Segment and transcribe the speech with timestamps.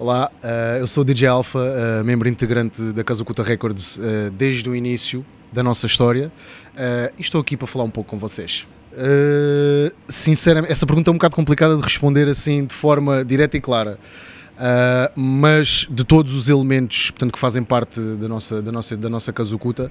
[0.00, 4.66] Olá, uh, eu sou o DJ Alpha, uh, membro integrante da Kazukuta Records uh, desde
[4.70, 5.22] o início
[5.52, 6.32] da nossa história
[7.18, 8.66] e estou aqui para falar um pouco com vocês.
[10.08, 13.98] sinceramente, essa pergunta é um bocado complicada de responder assim de forma direta e clara.
[15.14, 19.32] mas de todos os elementos portanto, que fazem parte da nossa, da nossa, da nossa
[19.34, 19.90] Kazukuta,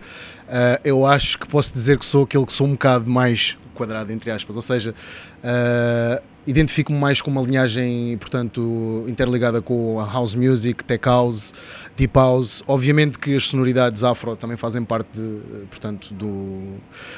[0.84, 4.30] eu acho que posso dizer que sou aquele que sou um bocado mais quadrado, entre
[4.30, 4.94] aspas, ou seja,
[5.42, 11.54] uh, identifico-me mais com uma linhagem, portanto, interligada com a house music, tech house,
[11.96, 12.62] deep house.
[12.68, 16.76] Obviamente que as sonoridades afro também fazem parte, de, portanto, do,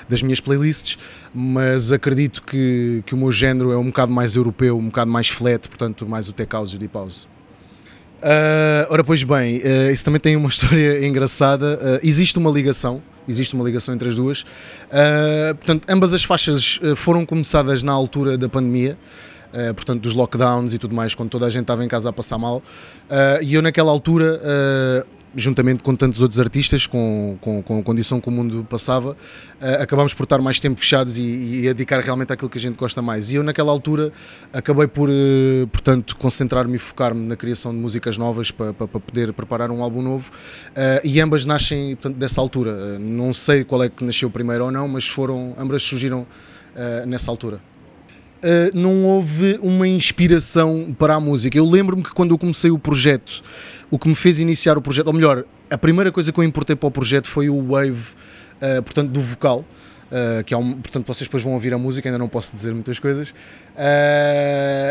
[0.08, 0.98] das minhas playlists,
[1.34, 5.28] mas acredito que, que o meu género é um bocado mais europeu, um bocado mais
[5.28, 7.28] flat, portanto, mais o tech house e o deep house.
[8.22, 11.80] Uh, ora, pois bem, uh, isso também tem uma história engraçada.
[11.82, 14.46] Uh, existe uma ligação, existe uma ligação entre as duas.
[15.58, 18.98] portanto, ambas as faixas foram começadas na altura da pandemia.
[19.76, 22.38] portanto, dos lockdowns e tudo mais, quando toda a gente estava em casa a passar
[22.38, 22.62] mal.
[23.42, 24.40] e eu, naquela altura,
[25.36, 29.82] juntamente com tantos outros artistas, com, com, com a condição que o mundo passava, uh,
[29.82, 32.76] acabámos por estar mais tempo fechados e, e a dedicar realmente àquilo que a gente
[32.76, 33.32] gosta mais.
[33.32, 34.12] E eu, naquela altura,
[34.52, 39.34] acabei por, uh, portanto, concentrar-me e focar-me na criação de músicas novas para, para, poder
[39.34, 40.32] preparar um álbum novo.
[40.70, 43.00] Uh, e ambas nascem, portanto, dessa altura.
[43.00, 46.26] não sei qual é que nasceu primeiro ou não, mas foram, ambas surgiram
[47.06, 47.71] nessa altura.
[48.44, 51.58] Uh, não houve uma inspiração para a música.
[51.58, 53.44] Eu lembro-me que quando eu comecei o projeto,
[53.90, 56.76] o que me fez iniciar o projeto, ou melhor, a primeira coisa que eu importei
[56.76, 58.02] para o projeto foi o wave,
[58.62, 59.66] uh, portanto, do vocal.
[60.12, 62.74] Uh, que é um, portanto vocês depois vão ouvir a música, ainda não posso dizer
[62.74, 63.34] muitas coisas, uh,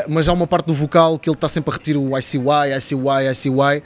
[0.09, 2.39] mas há uma parte do vocal que ele está sempre a repetir o ICY,
[2.79, 3.83] ICY, ICY,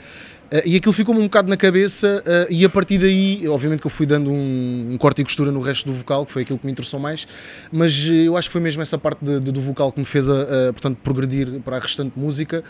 [0.51, 3.87] Uh, e aquilo ficou-me um bocado na cabeça, uh, e a partir daí, obviamente que
[3.87, 6.59] eu fui dando um, um, corte e costura no resto do vocal, que foi aquilo
[6.59, 7.27] que me interessou mais,
[7.71, 10.05] mas uh, eu acho que foi mesmo essa parte de, de, do vocal que me
[10.05, 12.63] fez, a, portanto, progredir para a restante música.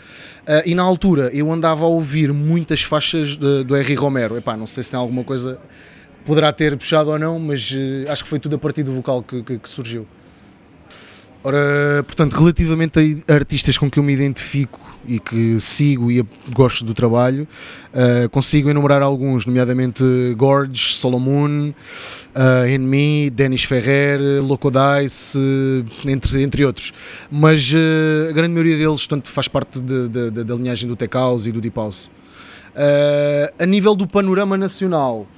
[0.64, 3.94] e na altura eu andava a ouvir muitas faixas de, do R.
[3.94, 4.36] Romero.
[4.36, 5.58] Epá, não sei se tem alguma coisa
[6.24, 7.72] poderá ter puxado ou não, mas
[8.08, 10.06] acho que foi tudo a partir do vocal que, que, que surgiu.
[11.46, 16.20] Ora, portanto, relativamente a artistas com que eu me identifico e que sigo e
[16.52, 17.46] gosto do trabalho,
[17.94, 20.02] uh, consigo enumerar alguns, nomeadamente
[20.36, 21.68] Gorge, Solomon,
[22.34, 26.92] uh, Enemy, Denis Ferrer, Loco Dice, uh, entre, entre outros.
[27.30, 30.96] Mas uh, a grande maioria deles portanto, faz parte de, de, de, da linhagem do
[30.96, 32.10] Tech House e do Deep House.
[33.56, 35.28] a nível do panorama nacional,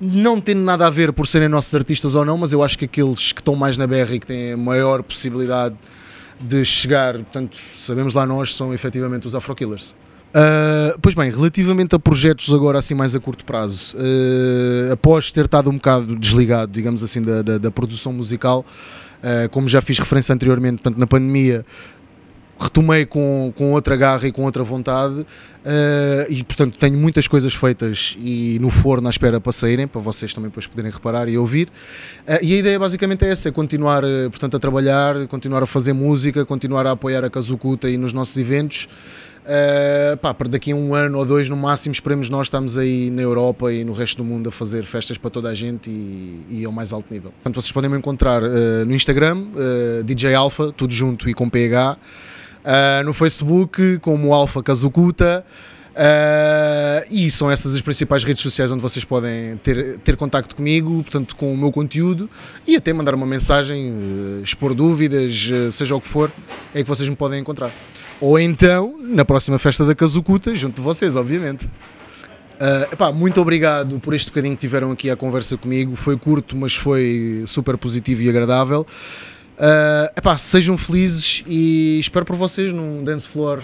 [0.00, 2.84] não tendo nada a ver por serem nossos artistas ou não, mas eu acho que
[2.84, 5.74] aqueles que estão mais na berra e que têm a maior possibilidade
[6.40, 9.94] de chegar, portanto, sabemos lá nós, são efetivamente os Afro Killers.
[10.28, 15.46] Uh, pois bem, relativamente a projetos agora assim mais a curto prazo, uh, após ter
[15.46, 18.64] estado um bocado desligado, digamos assim, da, da, da produção musical,
[19.22, 21.64] uh, como já fiz referência anteriormente, portanto, na pandemia
[22.58, 25.26] retomei com, com outra garra e com outra vontade uh,
[26.28, 30.34] e portanto tenho muitas coisas feitas e no forno à espera para saírem, para vocês
[30.34, 31.68] também depois poderem reparar e ouvir.
[32.26, 35.66] Uh, e a ideia basicamente é essa, é continuar uh, portanto a trabalhar, continuar a
[35.66, 38.88] fazer música, continuar a apoiar a Kazukuta e nos nossos eventos.
[39.44, 43.08] Uh, pá, para daqui a um ano ou dois no máximo esperemos nós estamos aí
[43.08, 46.44] na Europa e no resto do mundo a fazer festas para toda a gente e,
[46.50, 47.30] e ao mais alto nível.
[47.30, 49.46] Portanto, vocês podem me encontrar uh, no Instagram,
[50.04, 51.96] DJ Alpha, tudo junto e com PH
[52.64, 55.44] uh, no Facebook como Alfa Kazukuta.
[55.98, 61.02] Uh, e são essas as principais redes sociais onde vocês podem ter, ter contacto comigo,
[61.02, 62.30] portanto, com o meu conteúdo
[62.64, 66.30] e até mandar uma mensagem, uh, expor dúvidas, uh, seja o que for,
[66.72, 67.72] é que vocês me podem encontrar.
[68.20, 71.68] Ou então, na próxima festa da Kazukuta, junto de vocês, obviamente.
[72.92, 75.94] Epá, muito obrigado por este bocadinho que tiveram aqui a conversa comigo.
[75.94, 78.84] Foi curto, mas foi super positivo e agradável.
[79.58, 83.60] Uh, epá, sejam felizes e espero por vocês num dance floor